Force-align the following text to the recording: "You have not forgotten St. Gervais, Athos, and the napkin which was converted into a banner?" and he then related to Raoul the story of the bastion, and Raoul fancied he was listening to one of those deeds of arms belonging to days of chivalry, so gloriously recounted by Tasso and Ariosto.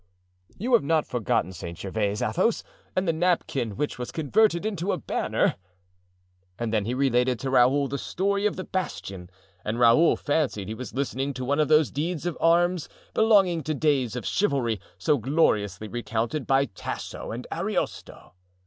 "You 0.57 0.73
have 0.73 0.81
not 0.83 1.05
forgotten 1.05 1.53
St. 1.53 1.77
Gervais, 1.77 2.23
Athos, 2.25 2.63
and 2.95 3.07
the 3.07 3.13
napkin 3.13 3.77
which 3.77 3.99
was 3.99 4.11
converted 4.11 4.65
into 4.65 4.91
a 4.91 4.97
banner?" 4.97 5.57
and 6.57 6.73
he 6.73 6.79
then 6.81 6.97
related 6.97 7.39
to 7.41 7.51
Raoul 7.51 7.87
the 7.87 7.99
story 7.99 8.47
of 8.47 8.55
the 8.55 8.63
bastion, 8.63 9.29
and 9.63 9.79
Raoul 9.79 10.15
fancied 10.15 10.67
he 10.69 10.73
was 10.73 10.95
listening 10.95 11.35
to 11.35 11.45
one 11.45 11.59
of 11.59 11.67
those 11.67 11.91
deeds 11.91 12.25
of 12.25 12.35
arms 12.41 12.89
belonging 13.13 13.61
to 13.61 13.75
days 13.75 14.15
of 14.15 14.25
chivalry, 14.25 14.81
so 14.97 15.19
gloriously 15.19 15.87
recounted 15.87 16.47
by 16.47 16.65
Tasso 16.65 17.31
and 17.31 17.45
Ariosto. 17.51 18.33